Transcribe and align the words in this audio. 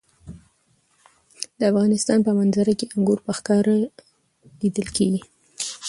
د 1.59 1.61
افغانستان 1.71 2.19
په 2.27 2.31
منظره 2.39 2.73
کې 2.79 2.91
انګور 2.95 3.19
په 3.25 3.31
ښکاره 3.37 3.75
لیدل 4.61 4.87
کېږي. 4.97 5.21